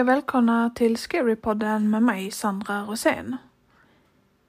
Hej 0.00 0.02
och 0.04 0.08
välkomna 0.08 0.70
till 0.74 0.96
Scarypodden 0.96 1.90
med 1.90 2.02
mig 2.02 2.30
Sandra 2.30 2.82
Rosén. 2.82 3.36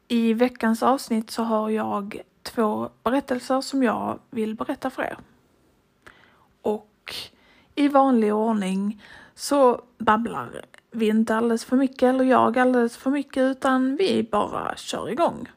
I 0.07 0.33
veckans 0.33 0.83
avsnitt 0.83 1.31
så 1.31 1.43
har 1.43 1.69
jag 1.69 2.21
två 2.43 2.89
berättelser 3.03 3.61
som 3.61 3.83
jag 3.83 4.19
vill 4.29 4.55
berätta 4.55 4.89
för 4.89 5.03
er. 5.03 5.17
Och 6.61 7.15
i 7.75 7.87
vanlig 7.87 8.33
ordning 8.33 9.03
så 9.35 9.81
babblar 9.97 10.65
vi 10.91 11.07
inte 11.07 11.35
alldeles 11.35 11.65
för 11.65 11.77
mycket 11.77 12.03
eller 12.03 12.25
jag 12.25 12.57
alldeles 12.57 12.97
för 12.97 13.11
mycket 13.11 13.41
utan 13.41 13.95
vi 13.95 14.27
bara 14.31 14.75
kör 14.75 15.09
igång. 15.09 15.49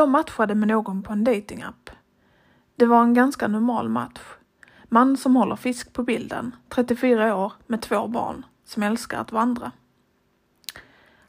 Jag 0.00 0.08
matchade 0.08 0.54
med 0.54 0.68
någon 0.68 1.02
på 1.02 1.12
en 1.12 1.24
datingapp. 1.24 1.90
Det 2.76 2.86
var 2.86 3.02
en 3.02 3.14
ganska 3.14 3.48
normal 3.48 3.88
match. 3.88 4.20
Man 4.84 5.16
som 5.16 5.36
håller 5.36 5.56
fisk 5.56 5.92
på 5.92 6.02
bilden, 6.02 6.54
34 6.68 7.36
år 7.36 7.52
med 7.66 7.82
två 7.82 8.08
barn, 8.08 8.46
som 8.64 8.82
älskar 8.82 9.20
att 9.20 9.32
vandra. 9.32 9.72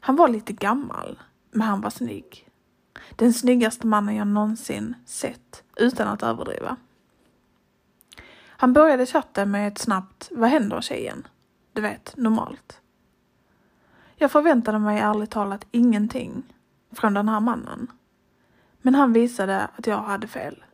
Han 0.00 0.16
var 0.16 0.28
lite 0.28 0.52
gammal, 0.52 1.18
men 1.50 1.62
han 1.62 1.80
var 1.80 1.90
snygg. 1.90 2.48
Den 3.16 3.32
snyggaste 3.32 3.86
mannen 3.86 4.16
jag 4.16 4.26
någonsin 4.26 4.94
sett, 5.06 5.64
utan 5.76 6.08
att 6.08 6.22
överdriva. 6.22 6.76
Han 8.46 8.72
började 8.72 9.06
chatten 9.06 9.50
med 9.50 9.68
ett 9.68 9.78
snabbt 9.78 10.28
Vad 10.30 10.50
händer 10.50 10.80
tjejen? 10.80 11.26
Du 11.72 11.82
vet, 11.82 12.16
normalt. 12.16 12.80
Jag 14.16 14.30
förväntade 14.30 14.78
mig 14.78 15.00
ärligt 15.00 15.30
talat 15.30 15.66
ingenting 15.70 16.42
från 16.92 17.14
den 17.14 17.28
här 17.28 17.40
mannen. 17.40 17.88
Men 18.82 18.94
han 18.94 19.12
visade 19.12 19.68
att 19.76 19.86
jag 19.86 19.96
hade 19.96 20.26
fel. 20.26 20.64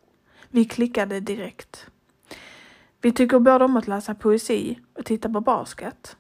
Vi 0.49 0.65
klickade 0.65 1.21
direkt. 1.21 1.87
Vi 3.01 3.13
tycker 3.13 3.39
både 3.39 3.65
om 3.65 3.77
att 3.77 3.87
läsa 3.87 4.15
poesi 4.15 4.79
och 4.95 5.05
titta 5.05 5.29
på 5.29 5.41
basket. 5.41 6.17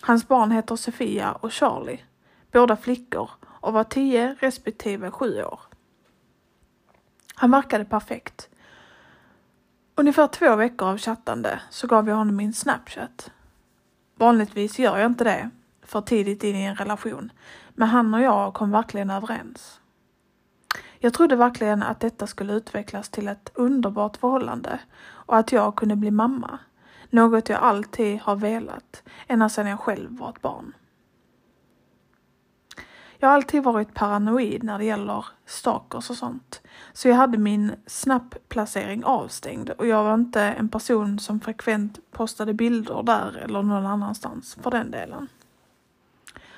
Hans 0.00 0.28
barn 0.28 0.50
heter 0.50 0.76
Sofia 0.76 1.32
och 1.32 1.52
Charlie, 1.52 2.04
båda 2.52 2.76
flickor 2.76 3.30
och 3.44 3.72
var 3.72 3.84
10 3.84 4.36
respektive 4.40 5.10
7 5.10 5.44
år. 5.44 5.60
Han 7.34 7.50
verkade 7.50 7.84
perfekt. 7.84 8.48
Ungefär 9.94 10.26
två 10.26 10.56
veckor 10.56 10.88
av 10.88 10.98
chattande 10.98 11.60
så 11.70 11.86
gav 11.86 12.08
jag 12.08 12.16
honom 12.16 12.36
min 12.36 12.52
Snapchat. 12.52 13.30
Vanligtvis 14.14 14.78
gör 14.78 14.98
jag 14.98 15.06
inte 15.06 15.24
det 15.24 15.50
för 15.82 16.00
tidigt 16.00 16.44
in 16.44 16.56
i 16.56 16.64
en 16.64 16.76
relation, 16.76 17.32
men 17.74 17.88
han 17.88 18.14
och 18.14 18.20
jag 18.20 18.54
kom 18.54 18.70
verkligen 18.70 19.10
överens. 19.10 19.80
Jag 20.98 21.14
trodde 21.14 21.36
verkligen 21.36 21.82
att 21.82 22.00
detta 22.00 22.26
skulle 22.26 22.52
utvecklas 22.52 23.08
till 23.08 23.28
ett 23.28 23.50
underbart 23.54 24.16
förhållande 24.16 24.80
och 25.08 25.36
att 25.36 25.52
jag 25.52 25.76
kunde 25.76 25.96
bli 25.96 26.10
mamma. 26.10 26.58
Något 27.10 27.48
jag 27.48 27.60
alltid 27.60 28.20
har 28.20 28.36
velat, 28.36 29.02
ända 29.26 29.48
sedan 29.48 29.66
jag 29.66 29.80
själv 29.80 30.18
var 30.18 30.30
ett 30.30 30.42
barn. 30.42 30.72
Jag 33.18 33.28
har 33.28 33.34
alltid 33.34 33.62
varit 33.62 33.94
paranoid 33.94 34.62
när 34.62 34.78
det 34.78 34.84
gäller 34.84 35.26
stalkers 35.46 36.10
och 36.10 36.16
sånt. 36.16 36.62
Så 36.92 37.08
jag 37.08 37.16
hade 37.16 37.38
min 37.38 37.72
snapplacering 37.86 39.04
avstängd 39.04 39.70
och 39.70 39.86
jag 39.86 40.04
var 40.04 40.14
inte 40.14 40.42
en 40.42 40.68
person 40.68 41.18
som 41.18 41.40
frekvent 41.40 42.10
postade 42.10 42.54
bilder 42.54 43.02
där 43.02 43.36
eller 43.36 43.62
någon 43.62 43.86
annanstans 43.86 44.58
för 44.62 44.70
den 44.70 44.90
delen. 44.90 45.28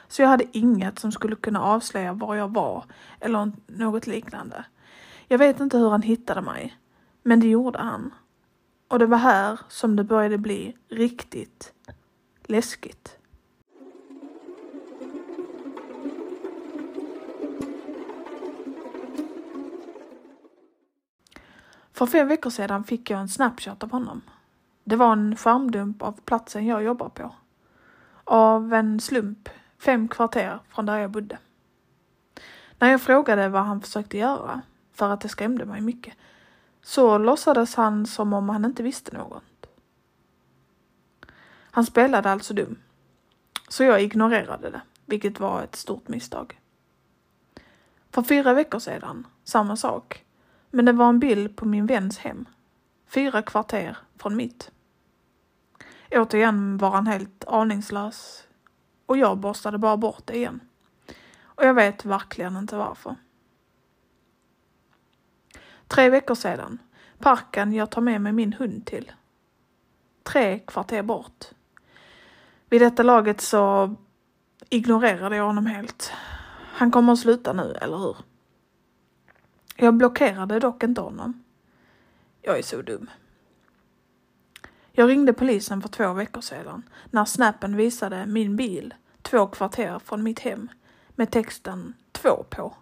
Så 0.08 0.22
jag 0.22 0.28
hade 0.28 0.58
inget 0.58 0.98
som 0.98 1.12
skulle 1.12 1.36
kunna 1.36 1.62
avslöja 1.62 2.12
var 2.12 2.34
jag 2.34 2.54
var 2.54 2.84
eller 3.20 3.52
något 3.66 4.06
liknande. 4.06 4.64
Jag 5.28 5.38
vet 5.38 5.60
inte 5.60 5.78
hur 5.78 5.90
han 5.90 6.02
hittade 6.02 6.40
mig, 6.40 6.78
men 7.22 7.40
det 7.40 7.48
gjorde 7.48 7.78
han. 7.78 8.14
Och 8.88 8.98
det 8.98 9.06
var 9.06 9.18
här 9.18 9.60
som 9.68 9.96
det 9.96 10.04
började 10.04 10.38
bli 10.38 10.76
riktigt 10.88 11.72
läskigt. 12.44 13.18
För 21.92 22.06
fem 22.06 22.28
veckor 22.28 22.50
sedan 22.50 22.84
fick 22.84 23.10
jag 23.10 23.20
en 23.20 23.28
snapchat 23.28 23.82
av 23.82 23.90
honom. 23.90 24.22
Det 24.84 24.96
var 24.96 25.12
en 25.12 25.36
skärmdump 25.36 26.02
av 26.02 26.20
platsen 26.24 26.66
jag 26.66 26.82
jobbar 26.82 27.08
på. 27.08 27.34
Av 28.24 28.74
en 28.74 29.00
slump 29.00 29.48
fem 29.78 30.08
kvarter 30.08 30.58
från 30.68 30.86
där 30.86 30.98
jag 30.98 31.10
bodde. 31.10 31.38
När 32.78 32.90
jag 32.90 33.02
frågade 33.02 33.48
vad 33.48 33.62
han 33.62 33.80
försökte 33.80 34.18
göra, 34.18 34.60
för 34.92 35.10
att 35.10 35.20
det 35.20 35.28
skrämde 35.28 35.64
mig 35.64 35.80
mycket, 35.80 36.14
så 36.82 37.18
låtsades 37.18 37.74
han 37.74 38.06
som 38.06 38.32
om 38.32 38.48
han 38.48 38.64
inte 38.64 38.82
visste 38.82 39.16
något. 39.16 39.42
Han 41.70 41.86
spelade 41.86 42.30
alltså 42.30 42.54
dum. 42.54 42.76
Så 43.68 43.84
jag 43.84 44.02
ignorerade 44.02 44.70
det, 44.70 44.80
vilket 45.06 45.40
var 45.40 45.62
ett 45.62 45.76
stort 45.76 46.08
misstag. 46.08 46.60
För 48.10 48.22
fyra 48.22 48.54
veckor 48.54 48.78
sedan, 48.78 49.26
samma 49.44 49.76
sak. 49.76 50.24
Men 50.70 50.84
det 50.84 50.92
var 50.92 51.08
en 51.08 51.20
bild 51.20 51.56
på 51.56 51.66
min 51.66 51.86
väns 51.86 52.18
hem. 52.18 52.44
Fyra 53.06 53.42
kvarter 53.42 53.96
från 54.16 54.36
mitt. 54.36 54.70
Återigen 56.10 56.78
var 56.78 56.90
han 56.90 57.06
helt 57.06 57.44
aningslös 57.44 58.47
och 59.08 59.16
jag 59.16 59.38
borstade 59.38 59.78
bara 59.78 59.96
bort 59.96 60.26
det 60.26 60.36
igen. 60.36 60.60
Och 61.42 61.64
jag 61.64 61.74
vet 61.74 62.04
verkligen 62.04 62.56
inte 62.56 62.76
varför. 62.76 63.16
Tre 65.86 66.10
veckor 66.10 66.34
sedan. 66.34 66.78
Parken 67.18 67.72
jag 67.72 67.90
tar 67.90 68.00
med 68.02 68.20
mig 68.20 68.32
min 68.32 68.52
hund 68.52 68.86
till. 68.86 69.12
Tre 70.22 70.58
kvarter 70.58 71.02
bort. 71.02 71.44
Vid 72.68 72.80
detta 72.80 73.02
laget 73.02 73.40
så 73.40 73.94
ignorerade 74.70 75.36
jag 75.36 75.44
honom 75.44 75.66
helt. 75.66 76.12
Han 76.54 76.90
kommer 76.90 77.12
att 77.12 77.18
sluta 77.18 77.52
nu, 77.52 77.76
eller 77.80 77.98
hur? 77.98 78.16
Jag 79.76 79.94
blockerade 79.94 80.58
dock 80.58 80.82
inte 80.82 81.00
honom. 81.00 81.44
Jag 82.42 82.58
är 82.58 82.62
så 82.62 82.82
dum. 82.82 83.10
Jag 84.98 85.08
ringde 85.08 85.32
polisen 85.32 85.82
för 85.82 85.88
två 85.88 86.12
veckor 86.12 86.40
sedan 86.40 86.82
när 87.10 87.24
snappen 87.24 87.76
visade 87.76 88.26
min 88.26 88.56
bil 88.56 88.94
två 89.22 89.46
kvarter 89.46 89.98
från 89.98 90.22
mitt 90.22 90.38
hem 90.38 90.68
med 91.10 91.30
texten 91.30 91.94
två 92.12 92.44
på. 92.50 92.74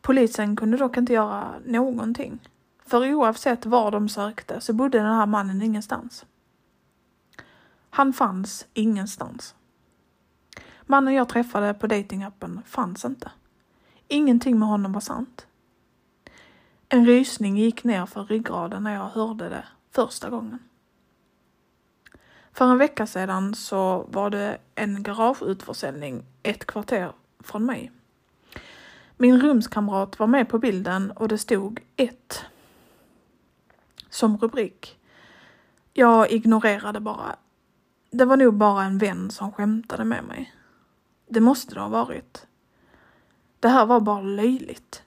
Polisen 0.00 0.56
kunde 0.56 0.76
dock 0.76 0.96
inte 0.96 1.12
göra 1.12 1.54
någonting. 1.64 2.38
För 2.86 3.14
oavsett 3.14 3.66
var 3.66 3.90
de 3.90 4.08
sökte 4.08 4.60
så 4.60 4.72
bodde 4.72 4.98
den 4.98 5.14
här 5.14 5.26
mannen 5.26 5.62
ingenstans. 5.62 6.26
Han 7.90 8.12
fanns 8.12 8.66
ingenstans. 8.74 9.54
Mannen 10.82 11.14
jag 11.14 11.28
träffade 11.28 11.74
på 11.74 11.86
datingappen 11.86 12.62
fanns 12.66 13.04
inte. 13.04 13.30
Ingenting 14.08 14.58
med 14.58 14.68
honom 14.68 14.92
var 14.92 15.00
sant. 15.00 15.46
En 16.88 17.06
rysning 17.06 17.56
gick 17.56 17.84
ner 17.84 18.06
för 18.06 18.24
ryggraden 18.24 18.84
när 18.84 18.94
jag 18.94 19.08
hörde 19.08 19.48
det 19.48 19.64
första 19.92 20.30
gången. 20.30 20.58
För 22.52 22.64
en 22.64 22.78
vecka 22.78 23.06
sedan 23.06 23.54
så 23.54 24.06
var 24.08 24.30
det 24.30 24.58
en 24.74 25.02
garageutförsäljning 25.02 26.24
ett 26.42 26.64
kvarter 26.64 27.12
från 27.40 27.66
mig. 27.66 27.92
Min 29.16 29.40
rumskamrat 29.40 30.18
var 30.18 30.26
med 30.26 30.48
på 30.48 30.58
bilden 30.58 31.10
och 31.10 31.28
det 31.28 31.38
stod 31.38 31.80
1 31.96 32.44
som 34.10 34.38
rubrik. 34.38 34.98
Jag 35.92 36.30
ignorerade 36.30 37.00
bara. 37.00 37.36
Det 38.10 38.24
var 38.24 38.36
nog 38.36 38.54
bara 38.54 38.84
en 38.84 38.98
vän 38.98 39.30
som 39.30 39.52
skämtade 39.52 40.04
med 40.04 40.24
mig. 40.24 40.54
Det 41.28 41.40
måste 41.40 41.74
det 41.74 41.80
ha 41.80 41.88
varit. 41.88 42.46
Det 43.60 43.68
här 43.68 43.86
var 43.86 44.00
bara 44.00 44.20
löjligt. 44.20 45.02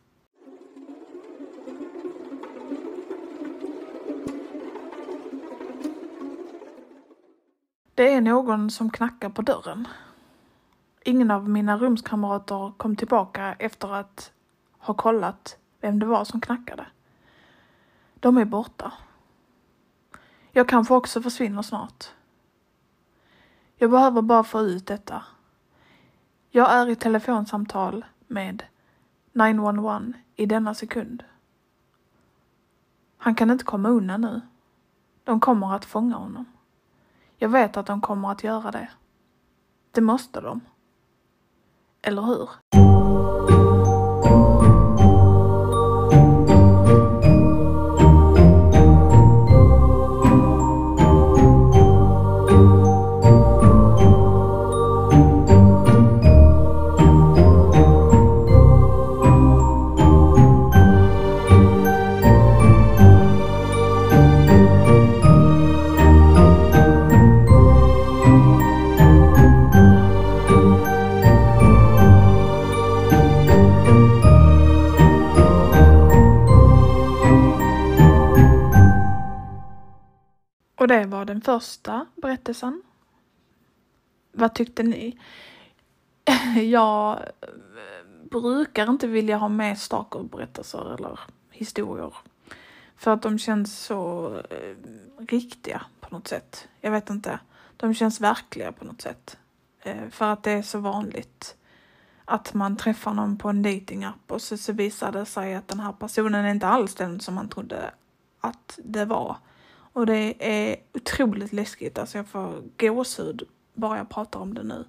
Det 7.95 8.13
är 8.13 8.21
någon 8.21 8.71
som 8.71 8.89
knackar 8.89 9.30
på 9.30 9.42
dörren. 9.42 9.88
Ingen 11.03 11.31
av 11.31 11.50
mina 11.50 11.77
rumskamrater 11.77 12.74
kom 12.77 12.95
tillbaka 12.95 13.56
efter 13.59 13.94
att 13.94 14.31
ha 14.77 14.94
kollat 14.94 15.57
vem 15.81 16.00
det 16.00 16.06
var 16.06 16.25
som 16.25 16.42
knackade. 16.42 16.88
De 18.15 18.38
är 18.38 18.45
borta. 18.45 18.94
Jag 20.51 20.69
kanske 20.69 20.94
också 20.94 21.21
försvinner 21.21 21.62
snart. 21.62 22.06
Jag 23.75 23.92
behöver 23.92 24.21
bara 24.21 24.44
få 24.44 24.62
ut 24.62 24.86
detta. 24.86 25.24
Jag 26.50 26.71
är 26.71 26.89
i 26.89 26.95
telefonsamtal 26.95 28.06
med 28.27 28.63
911 29.31 30.13
i 30.36 30.45
denna 30.45 30.74
sekund. 30.74 31.24
Han 33.18 33.36
kan 33.36 33.51
inte 33.51 33.65
komma 33.65 33.89
undan 33.89 34.21
nu. 34.21 34.42
De 35.24 35.39
kommer 35.39 35.75
att 35.75 35.86
fånga 35.86 36.15
honom. 36.15 36.45
Jag 37.37 37.49
vet 37.49 37.77
att 37.77 37.85
de 37.85 38.01
kommer 38.01 38.31
att 38.31 38.43
göra 38.43 38.71
det. 38.71 38.89
Det 39.91 40.01
måste 40.01 40.41
de. 40.41 40.61
Eller 42.01 42.21
hur? 42.21 42.49
Det 81.06 81.12
var 81.12 81.25
den 81.25 81.42
första 81.42 82.06
berättelsen. 82.16 82.84
Vad 84.31 84.56
tyckte 84.56 84.84
ni? 84.84 85.19
Jag 86.72 87.19
brukar 88.31 88.90
inte 88.90 89.07
vilja 89.07 89.38
ha 89.38 89.50
med 89.50 89.78
stalkerberättelser 89.78 90.96
eller 90.96 91.19
historier. 91.52 92.13
För 92.96 93.12
att 93.12 93.22
de 93.22 93.40
känns 93.40 93.80
så 93.80 94.31
eh, 94.50 94.75
riktiga 95.28 95.81
på 96.00 96.16
något 96.16 96.28
sätt. 96.28 96.68
Jag 96.81 96.92
vet 96.92 97.10
inte. 97.10 97.40
De 97.78 97.94
känns 97.94 98.22
verkliga 98.22 98.72
på 98.72 98.86
något 98.86 99.02
sätt. 99.02 99.38
Eh, 99.81 100.10
för 100.10 100.25
att 100.25 100.44
det 100.44 100.52
är 100.52 100.62
så 100.62 100.80
vanligt 100.80 101.56
att 102.25 102.54
man 102.54 102.78
träffar 102.78 103.13
någon 103.13 103.38
på 103.38 103.50
en 103.50 103.63
datingapp 103.63 104.31
och 104.31 104.42
så, 104.42 104.57
så 104.57 104.74
visar 104.74 105.12
det 105.12 105.25
sig 105.25 105.56
att 105.56 105.68
den 105.68 105.80
här 105.80 105.94
personen 105.94 106.46
är 106.46 106.52
inte 106.52 106.68
alls 106.68 106.96
den 106.96 107.19
som 107.19 107.36
man 107.36 107.50
trodde 107.50 107.92
att 108.40 108.80
det 108.84 109.06
var. 109.06 109.38
Och 109.95 110.06
det 110.06 110.36
är 110.39 110.75
otroligt 110.94 111.53
läskigt, 111.53 111.97
alltså 111.97 112.18
jag 112.18 112.27
får 112.27 112.63
gåshud 112.77 113.44
bara 113.74 113.97
jag 113.97 114.09
pratar 114.09 114.39
om 114.39 114.53
det 114.53 114.63
nu. 114.63 114.86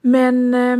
Men 0.00 0.54
eh, 0.54 0.78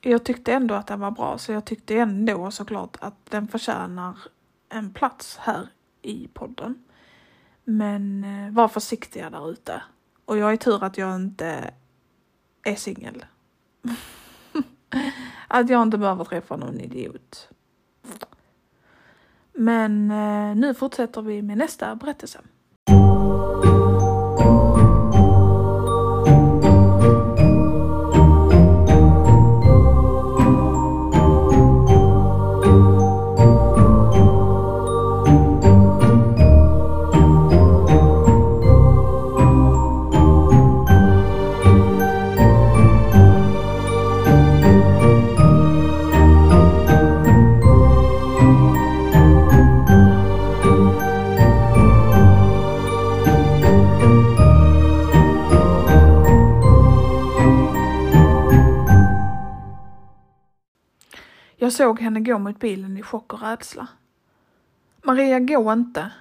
jag 0.00 0.24
tyckte 0.24 0.52
ändå 0.52 0.74
att 0.74 0.86
den 0.86 1.00
var 1.00 1.10
bra, 1.10 1.38
så 1.38 1.52
jag 1.52 1.64
tyckte 1.64 1.96
ändå 1.96 2.50
såklart 2.50 2.96
att 3.00 3.30
den 3.30 3.48
förtjänar 3.48 4.18
en 4.68 4.92
plats 4.92 5.36
här 5.36 5.68
i 6.02 6.28
podden. 6.28 6.84
Men 7.64 8.24
eh, 8.24 8.52
var 8.52 8.68
försiktiga 8.68 9.30
där 9.30 9.50
ute. 9.50 9.82
Och 10.24 10.38
jag 10.38 10.52
är 10.52 10.56
tur 10.56 10.84
att 10.84 10.98
jag 10.98 11.16
inte 11.16 11.74
är 12.62 12.74
singel. 12.74 13.24
att 15.48 15.70
jag 15.70 15.82
inte 15.82 15.98
behöver 15.98 16.24
träffa 16.24 16.56
någon 16.56 16.80
idiot. 16.80 17.48
Men 19.58 20.10
eh, 20.10 20.56
nu 20.56 20.74
fortsätter 20.74 21.22
vi 21.22 21.42
med 21.42 21.58
nästa 21.58 21.96
berättelse. 21.96 22.40
Jag 61.68 61.72
såg 61.72 62.00
henne 62.00 62.20
gå 62.20 62.38
mot 62.38 62.58
bilen 62.58 62.96
i 62.96 63.02
chock 63.02 63.32
och 63.32 63.40
rädsla. 63.40 63.88
Maria, 65.02 65.40
gå 65.40 65.72
inte. 65.72 66.12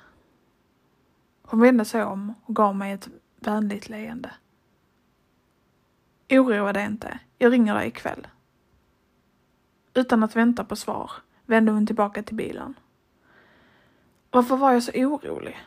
Hon 1.44 1.60
vände 1.60 1.86
sig 1.86 2.04
om 2.04 2.34
och 2.46 2.56
gav 2.56 2.76
mig 2.76 2.92
ett 2.92 3.08
vänligt 3.40 3.90
leende. 3.90 4.32
Oroa 6.30 6.74
dig 6.74 6.86
inte, 6.86 7.20
jag 7.38 7.52
ringer 7.52 7.76
dig 7.76 7.88
ikväll. 7.88 8.28
Utan 9.94 10.24
att 10.24 10.36
vänta 10.36 10.64
på 10.64 10.76
svar 10.76 11.12
vände 11.46 11.72
hon 11.72 11.88
tillbaka 11.88 12.24
till 12.24 12.36
bilen. 12.36 12.74
Varför 14.32 14.58
var 14.58 14.72
jag 14.72 14.84
så 14.84 14.92
orolig? 14.92 15.58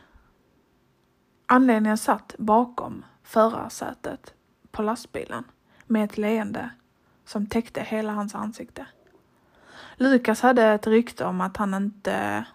Anledningen 1.45 1.97
satt 1.97 2.35
bakom 2.37 3.05
förarsätet 3.23 4.33
på 4.71 4.81
lastbilen 4.81 5.43
med 5.85 6.03
ett 6.03 6.17
leende 6.17 6.69
som 7.25 7.47
täckte 7.47 7.81
hela 7.81 8.13
hans 8.13 8.35
ansikte. 8.35 8.87
Lukas 9.95 10.41
hade 10.41 10.63
ett 10.63 10.87
rykte 10.87 11.25
om 11.25 11.41
att 11.41 11.57
han 11.57 11.73
inte 11.73 12.45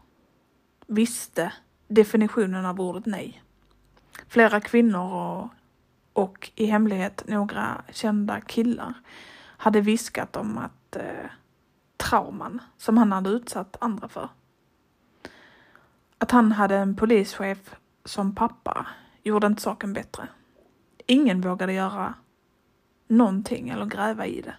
visste 0.86 1.52
definitionen 1.88 2.66
av 2.66 2.80
ordet 2.80 3.06
nej. 3.06 3.42
Flera 4.28 4.60
kvinnor 4.60 5.12
och, 5.12 5.48
och 6.22 6.50
i 6.54 6.66
hemlighet 6.66 7.24
några 7.26 7.82
kända 7.90 8.40
killar 8.40 8.94
hade 9.56 9.80
viskat 9.80 10.36
om 10.36 10.58
att 10.58 10.96
eh, 10.96 11.30
trauman 11.96 12.62
som 12.76 12.98
han 12.98 13.12
hade 13.12 13.30
utsatt 13.30 13.76
andra 13.80 14.08
för. 14.08 14.28
Att 16.18 16.30
han 16.30 16.52
hade 16.52 16.76
en 16.76 16.96
polischef 16.96 17.76
som 18.04 18.34
pappa 18.34 18.86
gjorde 19.22 19.46
inte 19.46 19.62
saken 19.62 19.92
bättre. 19.92 20.28
Ingen 21.06 21.40
vågade 21.40 21.72
göra 21.72 22.14
någonting 23.08 23.68
eller 23.68 23.86
gräva 23.86 24.26
i 24.26 24.40
det. 24.40 24.54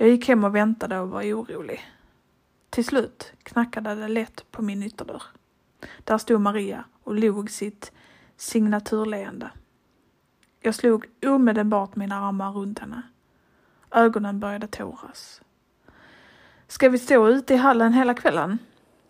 Jag 0.00 0.08
gick 0.08 0.28
hem 0.28 0.44
och 0.44 0.54
väntade 0.54 0.98
och 0.98 1.08
var 1.08 1.22
orolig. 1.22 1.80
Till 2.70 2.84
slut 2.84 3.32
knackade 3.42 3.94
det 3.94 4.08
lätt 4.08 4.50
på 4.50 4.62
min 4.62 4.82
ytterdörr. 4.82 5.22
Där 6.04 6.18
stod 6.18 6.40
Maria 6.40 6.84
och 7.02 7.14
log 7.14 7.50
sitt 7.50 7.92
signaturleende. 8.36 9.50
Jag 10.60 10.74
slog 10.74 11.06
omedelbart 11.26 11.96
mina 11.96 12.16
armar 12.16 12.52
runt 12.52 12.78
henne. 12.78 13.02
Ögonen 13.90 14.40
började 14.40 14.66
tåras. 14.66 15.42
Ska 16.66 16.88
vi 16.88 16.98
stå 16.98 17.28
ute 17.28 17.54
i 17.54 17.56
hallen 17.56 17.92
hela 17.92 18.14
kvällen? 18.14 18.58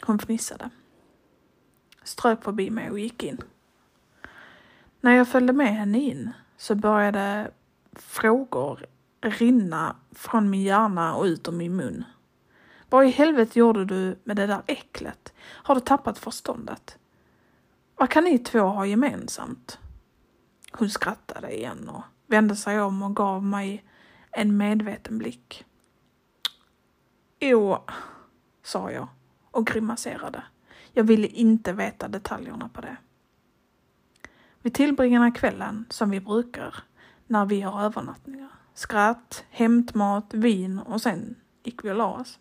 Hon 0.03 0.19
fnissade. 0.19 0.71
Strök 2.03 2.45
förbi 2.45 2.71
mig 2.71 2.91
och 2.91 2.99
gick 2.99 3.23
in. 3.23 3.39
När 5.01 5.17
jag 5.17 5.29
följde 5.29 5.53
med 5.53 5.75
henne 5.75 5.99
in 5.99 6.31
så 6.57 6.75
började 6.75 7.51
frågor 7.93 8.87
rinna 9.21 9.97
från 10.13 10.51
min 10.51 10.63
hjärna 10.63 11.15
och 11.15 11.25
ut 11.25 11.49
ur 11.49 11.53
min 11.53 11.77
mun. 11.77 12.05
Vad 12.91 13.07
i 13.07 13.09
helvete 13.09 13.59
gjorde 13.59 13.85
du 13.85 14.19
med 14.25 14.37
det 14.37 14.47
där 14.47 14.63
äcklet? 14.67 15.33
Har 15.41 15.75
du 15.75 15.81
tappat 15.81 16.19
förståndet? 16.19 16.99
Vad 17.97 18.11
kan 18.11 18.25
ni 18.25 18.39
två 18.39 18.61
ha 18.61 18.87
gemensamt? 18.87 19.79
Hon 20.73 20.91
skrattade 20.91 21.57
igen 21.57 21.89
och 21.89 22.03
vände 22.27 22.57
sig 22.57 22.81
om 22.81 23.03
och 23.03 23.17
gav 23.17 23.43
mig 23.43 23.85
en 24.31 24.57
medveten 24.57 25.19
blick. 25.19 25.65
Jo, 27.41 27.85
sa 28.63 28.91
jag 28.91 29.09
och 29.51 29.67
grimaserade. 29.67 30.43
Jag 30.93 31.05
ville 31.05 31.27
inte 31.27 31.73
veta 31.73 32.09
detaljerna 32.09 32.69
på 32.69 32.81
det. 32.81 32.97
Vi 34.63 34.71
tillbringade 34.71 35.31
kvällen 35.31 35.87
som 35.91 36.11
vi 36.11 36.21
brukar 36.21 36.75
när 37.27 37.47
vi 37.47 37.61
har 37.61 37.83
övernattningar 37.83 38.60
skratt, 38.81 39.45
hämtmat, 39.51 40.35
vin 40.35 40.79
och 40.79 41.03
sen 41.03 41.35
gick 41.63 41.85
vi 41.85 41.91
och 41.91 41.97
la 41.97 42.15
oss. 42.15 42.39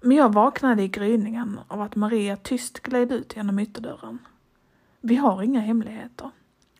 Men 0.00 0.16
jag 0.16 0.32
vaknade 0.32 0.82
i 0.82 0.88
gryningen 0.88 1.60
av 1.68 1.80
att 1.80 1.96
Maria 1.96 2.36
tyst 2.36 2.80
gled 2.80 3.12
ut 3.12 3.36
genom 3.36 3.58
ytterdörren. 3.58 4.18
Vi 5.00 5.16
har 5.16 5.42
inga 5.42 5.60
hemligheter. 5.60 6.30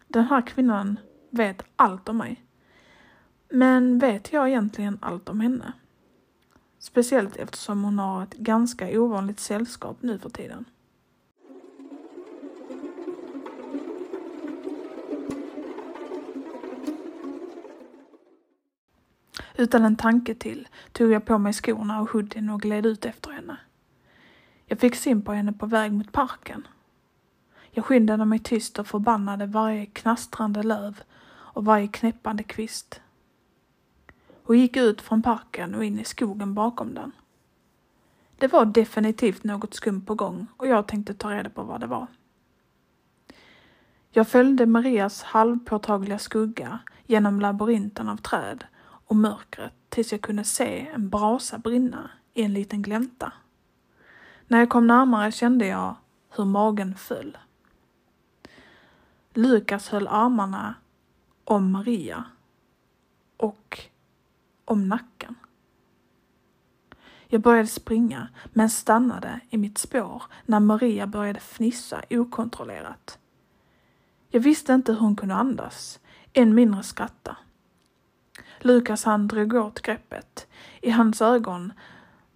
Den 0.08 0.24
här 0.24 0.46
kvinnan 0.46 0.98
vet 1.30 1.62
allt 1.76 2.08
om 2.08 2.16
mig. 2.16 2.44
Men 3.48 3.98
vet 3.98 4.32
jag 4.32 4.48
egentligen 4.48 4.98
allt 5.00 5.28
om 5.28 5.40
henne? 5.40 5.72
Speciellt 6.78 7.36
eftersom 7.36 7.84
hon 7.84 7.98
har 7.98 8.22
ett 8.22 8.34
ganska 8.34 9.00
ovanligt 9.00 9.40
sällskap 9.40 9.96
nu 10.00 10.18
för 10.18 10.30
tiden. 10.30 10.64
Utan 19.56 19.84
en 19.84 19.96
tanke 19.96 20.34
till 20.34 20.68
tog 20.92 21.10
jag 21.10 21.24
på 21.24 21.38
mig 21.38 21.52
skorna 21.52 22.00
och 22.00 22.10
hoodien 22.10 22.50
och 22.50 22.60
gled 22.60 22.86
ut 22.86 23.04
efter 23.04 23.30
henne. 23.30 23.56
Jag 24.66 24.78
fick 24.78 24.94
syn 24.94 25.22
på 25.22 25.32
henne 25.32 25.52
på 25.52 25.66
väg 25.66 25.92
mot 25.92 26.12
parken. 26.12 26.66
Jag 27.70 27.84
skyndade 27.84 28.24
mig 28.24 28.38
tyst 28.38 28.78
och 28.78 28.86
förbannade 28.86 29.46
varje 29.46 29.86
knastrande 29.86 30.62
löv 30.62 31.02
och 31.28 31.64
varje 31.64 31.88
knäppande 31.88 32.42
kvist. 32.42 33.00
Hon 34.44 34.58
gick 34.58 34.76
ut 34.76 35.00
från 35.00 35.22
parken 35.22 35.74
och 35.74 35.84
in 35.84 36.00
i 36.00 36.04
skogen 36.04 36.54
bakom 36.54 36.94
den. 36.94 37.12
Det 38.36 38.52
var 38.52 38.64
definitivt 38.64 39.44
något 39.44 39.74
skumt 39.74 40.04
på 40.06 40.14
gång 40.14 40.46
och 40.56 40.66
jag 40.66 40.86
tänkte 40.86 41.14
ta 41.14 41.30
reda 41.30 41.50
på 41.50 41.62
vad 41.62 41.80
det 41.80 41.86
var. 41.86 42.06
Jag 44.10 44.28
följde 44.28 44.66
Marias 44.66 45.22
halvpåtagliga 45.22 46.18
skugga 46.18 46.78
genom 47.06 47.40
labyrinten 47.40 48.08
av 48.08 48.16
träd 48.16 48.64
och 49.12 49.16
mörkret 49.16 49.72
tills 49.88 50.12
jag 50.12 50.20
kunde 50.20 50.44
se 50.44 50.88
en 50.94 51.08
brasa 51.08 51.58
brinna 51.58 52.10
i 52.34 52.42
en 52.42 52.52
liten 52.52 52.82
glänta. 52.82 53.32
När 54.46 54.58
jag 54.58 54.70
kom 54.70 54.86
närmare 54.86 55.32
kände 55.32 55.66
jag 55.66 55.96
hur 56.30 56.44
magen 56.44 56.94
föll. 56.94 57.38
Lukas 59.34 59.88
höll 59.88 60.08
armarna 60.08 60.74
om 61.44 61.72
Maria 61.72 62.24
och 63.36 63.80
om 64.64 64.88
nacken. 64.88 65.34
Jag 67.26 67.40
började 67.40 67.68
springa 67.68 68.28
men 68.52 68.70
stannade 68.70 69.40
i 69.50 69.58
mitt 69.58 69.78
spår 69.78 70.22
när 70.46 70.60
Maria 70.60 71.06
började 71.06 71.40
fnissa 71.40 72.02
okontrollerat. 72.10 73.18
Jag 74.28 74.40
visste 74.40 74.72
inte 74.72 74.92
hur 74.92 75.00
hon 75.00 75.16
kunde 75.16 75.34
andas, 75.34 76.00
än 76.32 76.54
mindre 76.54 76.82
skratta. 76.82 77.36
Lukas 78.64 79.04
han 79.04 79.28
drog 79.28 79.54
åt 79.54 79.80
greppet. 79.80 80.46
I 80.80 80.90
hans 80.90 81.22
ögon 81.22 81.72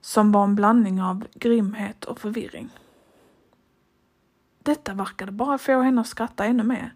som 0.00 0.33
var 0.33 0.45
en 0.45 0.54
blandning 0.54 1.02
av 1.02 1.26
grymhet 1.35 2.04
och 2.04 2.21
förvirring. 2.21 2.71
Detta 4.59 4.95
verkade 4.95 5.33
bara 5.33 5.59
få 5.59 5.80
henne 5.80 6.00
att 6.00 6.06
skratta 6.06 6.45
ännu 6.45 6.62
mer. 6.62 6.95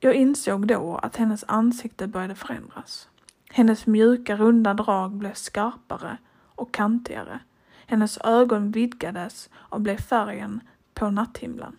Jag 0.00 0.14
insåg 0.14 0.66
då 0.66 0.96
att 0.96 1.16
hennes 1.16 1.44
ansikte 1.48 2.06
började 2.06 2.34
förändras. 2.34 3.08
Hennes 3.50 3.86
mjuka 3.86 4.36
runda 4.36 4.74
drag 4.74 5.12
blev 5.12 5.34
skarpare 5.34 6.18
och 6.54 6.74
kantigare. 6.74 7.40
Hennes 7.86 8.18
ögon 8.18 8.70
vidgades 8.70 9.50
och 9.54 9.80
blev 9.80 9.96
färgen 9.96 10.60
på 10.94 11.10
natthimlen. 11.10 11.76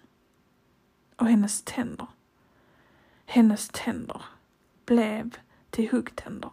Och 1.15 1.27
hennes 1.27 1.61
tänder. 1.61 2.07
Hennes 3.25 3.69
tänder 3.69 4.21
blev 4.85 5.37
till 5.69 5.89
huggtänder. 5.89 6.49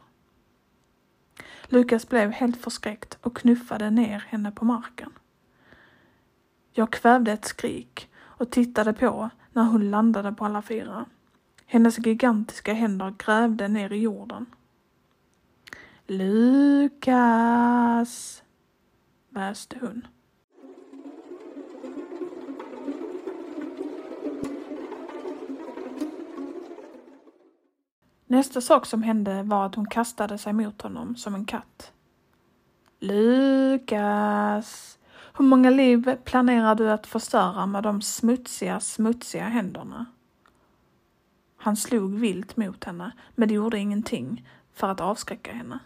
Lukas 1.69 2.09
blev 2.09 2.31
helt 2.31 2.57
förskräckt 2.57 3.19
och 3.21 3.37
knuffade 3.37 3.91
ner 3.91 4.19
henne 4.29 4.53
på 4.53 4.65
marken. 4.65 5.13
Jag 6.73 6.93
kvävde 6.93 7.33
ett 7.33 7.45
skrik 7.45 8.11
och 8.17 8.51
tittade 8.51 8.93
på 8.93 9.31
när 9.53 9.65
hon 9.65 9.91
landade 9.91 10.33
på 10.33 10.45
alla 10.45 10.63
fyra. 10.63 11.07
Hennes 11.67 11.99
gigantiska 12.07 12.73
händer 12.73 13.15
grävde 13.19 13.69
ner 13.69 13.93
i 13.93 13.99
jorden. 13.99 14.47
Lukas, 16.07 17.23
väste 19.29 19.79
hon. 19.81 20.07
Nästa 28.27 28.61
sak 28.61 28.87
som 28.87 29.03
hände 29.03 29.43
var 29.43 29.67
att 29.67 29.75
hon 29.75 29.87
kastade 29.87 30.39
sig 30.39 30.53
mot 30.53 30.83
honom 30.83 31.17
som 31.17 31.35
en 31.35 31.45
katt. 31.45 31.93
Lukas, 33.01 34.99
hur 35.39 35.45
många 35.45 35.71
liv 35.71 36.17
planerar 36.25 36.75
du 36.75 36.91
att 36.91 37.07
förstöra 37.07 37.67
med 37.67 37.83
de 37.83 38.03
smutsiga, 38.03 38.81
smutsiga 38.81 39.45
händerna? 39.45 40.07
Han 41.57 41.77
slog 41.77 42.15
vilt 42.15 42.57
mot 42.57 42.85
henne, 42.85 43.13
men 43.35 43.49
det 43.49 43.55
gjorde 43.55 43.79
ingenting 43.79 44.49
för 44.75 44.89
att 44.89 45.01
avskräcka 45.01 45.53
henne. 45.53 45.79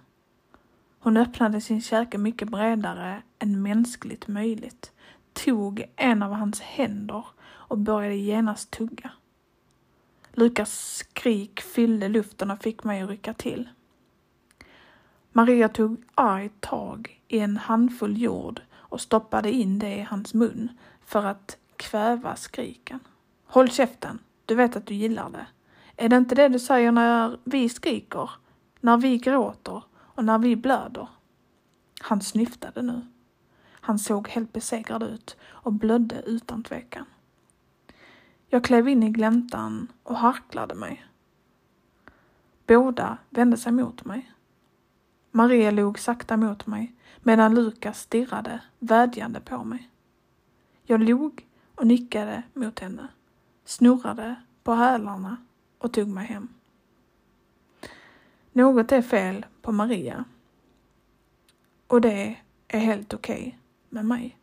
Hon 1.00 1.16
öppnade 1.16 1.60
sin 1.60 1.82
käke 1.82 2.18
mycket 2.18 2.48
bredare 2.48 3.22
än 3.38 3.62
mänskligt 3.62 4.28
möjligt, 4.28 4.92
tog 5.32 5.84
en 5.96 6.22
av 6.22 6.32
hans 6.32 6.60
händer 6.60 7.24
och 7.42 7.78
började 7.78 8.16
genast 8.16 8.70
tugga. 8.70 9.10
Lukas 10.32 10.96
skrik 10.96 11.60
fyllde 11.60 12.08
luften 12.08 12.50
och 12.50 12.62
fick 12.62 12.84
mig 12.84 13.02
att 13.02 13.10
rycka 13.10 13.34
till. 13.34 13.68
Maria 15.32 15.68
tog 15.68 16.04
argt 16.14 16.60
tag 16.60 17.20
i 17.28 17.38
en 17.38 17.56
handfull 17.56 18.22
jord 18.22 18.60
och 18.72 19.00
stoppade 19.00 19.52
in 19.52 19.78
det 19.78 19.96
i 19.96 20.02
hans 20.02 20.34
mun 20.34 20.68
för 21.04 21.24
att 21.24 21.56
kväva 21.76 22.36
skriken. 22.36 23.00
Håll 23.46 23.70
käften, 23.70 24.18
du 24.46 24.54
vet 24.54 24.76
att 24.76 24.86
du 24.86 24.94
gillar 24.94 25.30
det. 25.30 25.46
Är 25.96 26.08
det 26.08 26.16
inte 26.16 26.34
det 26.34 26.48
du 26.48 26.58
säger 26.58 26.92
när 26.92 27.38
vi 27.44 27.68
skriker, 27.68 28.30
när 28.80 28.96
vi 28.96 29.18
gråter 29.18 29.82
och 29.96 30.24
när 30.24 30.38
vi 30.38 30.56
blöder? 30.56 31.08
Han 32.00 32.20
snyftade 32.20 32.82
nu. 32.82 33.00
Han 33.70 33.98
såg 33.98 34.28
helt 34.28 34.52
besegrad 34.52 35.02
ut 35.02 35.36
och 35.42 35.72
blödde 35.72 36.22
utan 36.26 36.62
tvekan. 36.62 37.06
Jag 38.52 38.64
klev 38.64 38.88
in 38.88 39.02
i 39.02 39.10
gläntan 39.10 39.92
och 40.02 40.16
harklade 40.16 40.74
mig. 40.74 41.06
Båda 42.66 43.18
vände 43.28 43.56
sig 43.56 43.72
mot 43.72 44.04
mig. 44.04 44.32
Maria 45.30 45.70
log 45.70 45.98
sakta 45.98 46.36
mot 46.36 46.66
mig 46.66 46.94
medan 47.20 47.54
Lukas 47.54 48.00
stirrade 48.00 48.60
vädjande 48.78 49.40
på 49.40 49.64
mig. 49.64 49.90
Jag 50.82 51.02
log 51.02 51.46
och 51.74 51.86
nickade 51.86 52.42
mot 52.54 52.78
henne, 52.78 53.08
snurrade 53.64 54.34
på 54.62 54.74
hälarna 54.74 55.36
och 55.78 55.92
tog 55.92 56.08
mig 56.08 56.26
hem. 56.26 56.48
Något 58.52 58.92
är 58.92 59.02
fel 59.02 59.46
på 59.62 59.72
Maria. 59.72 60.24
Och 61.86 62.00
det 62.00 62.36
är 62.68 62.80
helt 62.80 63.14
okej 63.14 63.40
okay 63.40 63.52
med 63.88 64.04
mig. 64.04 64.36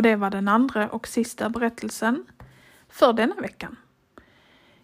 Och 0.00 0.04
det 0.04 0.16
var 0.16 0.30
den 0.30 0.48
andra 0.48 0.88
och 0.88 1.08
sista 1.08 1.48
berättelsen 1.48 2.26
för 2.88 3.12
denna 3.12 3.34
veckan. 3.34 3.76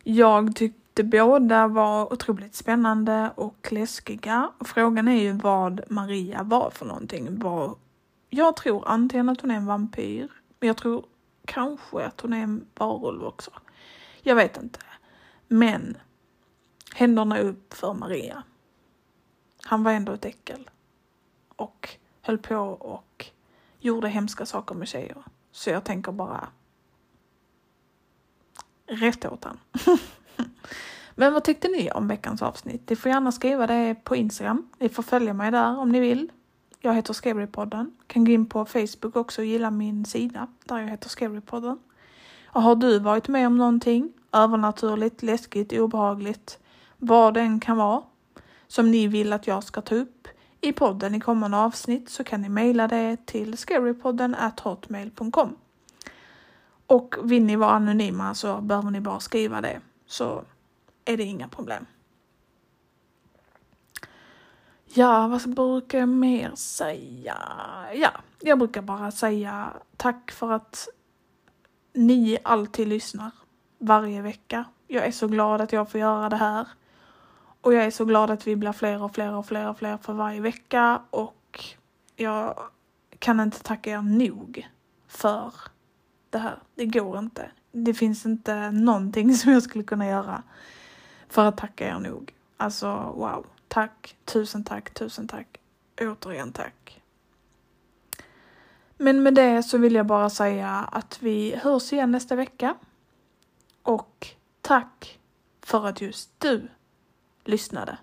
Jag 0.03 0.57
tyckte 0.57 1.05
båda 1.05 1.69
var 1.69 2.13
otroligt 2.13 2.55
spännande 2.55 3.31
och 3.35 3.69
läskiga. 3.71 4.51
Frågan 4.61 5.09
är 5.09 5.23
ju 5.23 5.33
vad 5.33 5.81
Maria 5.89 6.43
var 6.43 6.71
för 6.71 6.87
någonting. 6.87 7.43
Jag 8.31 8.57
tror 8.57 8.89
antingen 8.89 9.29
att 9.29 9.41
hon 9.41 9.51
är 9.51 9.55
en 9.55 9.67
vampyr, 9.67 10.29
men 10.61 10.67
jag 10.67 10.77
tror 10.77 11.05
kanske 11.45 12.05
att 12.05 12.21
hon 12.21 12.33
är 12.33 12.43
en 12.43 12.67
varulv 12.75 13.25
också. 13.25 13.51
Jag 14.23 14.37
vet 14.37 14.57
inte. 14.57 14.81
Men 15.49 15.97
händerna 16.95 17.39
upp 17.39 17.75
för 17.75 17.95
Maria. 17.95 18.43
Han 19.63 19.83
var 19.83 19.93
ändå 19.93 20.13
ett 20.13 20.25
äckel. 20.25 20.71
Och 21.57 21.89
höll 22.23 22.39
på 22.39 22.57
och 22.67 23.31
gjorde 23.81 24.09
hemska 24.09 24.47
saker 24.47 24.75
med 24.75 24.89
tjejer. 24.89 25.17
Så 25.53 25.71
jag 25.71 25.85
tänker 25.85 26.13
bara 26.13 26.49
rätt 28.87 29.25
åt 29.25 29.45
han. 29.45 29.59
Men 31.15 31.33
vad 31.33 31.45
tyckte 31.45 31.69
ni 31.69 31.91
om 31.91 32.09
veckans 32.09 32.43
avsnitt? 32.43 32.91
Ni 32.91 32.97
får 32.97 33.13
gärna 33.13 33.33
skriva 33.33 33.67
det 33.67 33.95
på 34.05 34.17
Instagram. 34.17 34.69
Ni 34.79 34.89
får 34.89 35.03
följa 35.03 35.35
mig 35.35 35.51
där 35.51 35.79
om 35.79 35.89
ni 35.89 36.01
vill. 36.01 36.33
Jag 36.81 36.95
heter 36.95 37.13
Skaverypodden. 37.13 37.97
Kan 38.07 38.25
gå 38.25 38.33
in 38.33 38.47
på 38.47 38.65
Facebook 38.65 39.17
också 39.17 39.41
och 39.41 39.47
gilla 39.47 39.71
min 39.71 40.05
sida 40.05 40.47
där 40.65 40.79
jag 40.79 40.89
heter 40.89 41.09
Skaverypodden. 41.09 41.79
Och 42.47 42.63
har 42.63 42.77
du 42.77 42.99
varit 42.99 43.29
med 43.29 43.47
om 43.47 43.59
någonting 43.59 44.13
övernaturligt, 44.33 45.23
läskigt, 45.23 45.73
obehagligt, 45.73 46.59
vad 46.99 47.35
det 47.35 47.41
än 47.41 47.61
kan 47.61 47.77
vara, 47.77 48.03
som 48.67 48.91
ni 48.91 49.07
vill 49.07 49.33
att 49.33 49.47
jag 49.47 49.65
ska 49.65 49.81
ta 49.81 49.95
upp 49.95 50.16
i 50.67 50.73
podden 50.73 51.15
i 51.15 51.21
kommande 51.21 51.57
avsnitt 51.57 52.09
så 52.09 52.25
kan 52.25 52.43
ni 52.43 52.49
mejla 52.49 52.89
det 52.89 53.27
till 53.27 53.59
scarypodden 53.59 54.37
hotmail.com. 54.63 55.57
Och 56.87 57.15
vill 57.23 57.45
ni 57.45 57.57
vara 57.57 57.71
anonyma 57.71 58.35
så 58.35 58.61
behöver 58.61 58.91
ni 58.91 59.01
bara 59.01 59.21
skriva 59.21 59.61
det 59.61 59.81
så 60.07 60.45
är 61.05 61.17
det 61.17 61.25
inga 61.25 61.49
problem. 61.49 61.87
Ja, 64.95 65.29
vad 65.29 65.55
brukar 65.55 65.99
jag 65.99 66.09
mer 66.09 66.55
säga? 66.55 67.37
Ja, 67.95 68.11
jag 68.41 68.59
brukar 68.59 68.83
bara 68.83 69.11
säga 69.11 69.73
tack 69.97 70.31
för 70.31 70.53
att 70.53 70.89
ni 71.93 72.39
alltid 72.43 72.89
lyssnar 72.89 73.31
varje 73.79 74.23
vecka. 74.23 74.65
Jag 74.87 75.07
är 75.07 75.11
så 75.11 75.29
glad 75.29 75.61
att 75.61 75.73
jag 75.73 75.91
får 75.91 76.01
göra 76.01 76.29
det 76.29 76.37
här. 76.37 76.69
Och 77.67 77.75
jag 77.75 77.85
är 77.85 77.91
så 77.91 78.05
glad 78.05 78.31
att 78.31 78.47
vi 78.47 78.57
blir 78.57 78.73
fler 78.73 79.03
och 79.03 79.15
fler 79.15 79.35
och 79.35 79.47
fler 79.47 79.69
och 79.69 79.79
fler 79.79 79.97
för 79.97 80.13
varje 80.13 80.41
vecka 80.41 81.03
och 81.11 81.65
jag 82.17 82.59
kan 83.19 83.41
inte 83.41 83.63
tacka 83.63 83.91
er 83.91 84.03
nog 84.03 84.69
för 85.09 85.53
det 86.31 86.39
här. 86.39 86.59
Det 86.75 86.87
går 86.87 87.19
inte. 87.19 87.51
Det 87.73 87.95
finns 87.95 88.27
inte 88.27 88.71
någonting 88.71 89.35
som 89.37 89.53
jag 89.53 89.63
skulle 89.63 89.85
kunna 89.85 90.07
göra 90.07 90.43
för 91.29 91.45
att 91.45 91.57
tacka 91.57 91.89
er 91.89 91.99
nog. 91.99 92.35
Alltså 92.57 92.87
wow. 92.97 93.47
Tack, 93.69 94.17
tusen 94.25 94.65
tack, 94.65 94.95
tusen 94.95 95.29
tack. 95.29 95.61
Återigen 96.01 96.53
tack. 96.53 97.03
Men 98.97 99.23
med 99.23 99.35
det 99.35 99.63
så 99.63 99.79
vill 99.79 99.95
jag 99.95 100.07
bara 100.07 100.31
säga 100.31 100.71
att 100.93 101.23
vi 101.23 101.57
hörs 101.57 101.93
igen 101.93 102.11
nästa 102.11 102.37
vecka. 102.37 102.75
Och 103.83 104.27
tack 104.61 105.19
för 105.63 105.87
att 105.87 106.01
just 106.01 106.31
du 106.39 106.69
lyssnade. 107.49 107.99